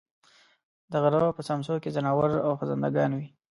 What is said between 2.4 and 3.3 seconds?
او خزندګان وي